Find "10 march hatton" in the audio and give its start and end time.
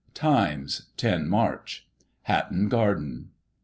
0.97-2.69